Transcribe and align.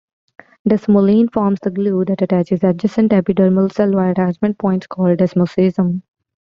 Desmoglein 0.67 1.31
forms 1.31 1.59
the 1.61 1.69
"glue" 1.69 2.03
that 2.05 2.23
attaches 2.23 2.63
adjacent 2.63 3.11
epidermal 3.11 3.71
cells 3.71 3.93
via 3.93 4.09
attachment 4.09 4.57
points 4.57 4.87
called 4.87 5.19
desmosomes. 5.19 6.01